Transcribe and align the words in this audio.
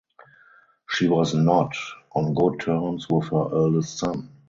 She 0.89 1.07
was 1.07 1.35
not 1.35 1.75
on 2.15 2.33
good 2.33 2.61
terms 2.61 3.07
with 3.07 3.27
her 3.29 3.55
eldest 3.55 3.99
son. 3.99 4.31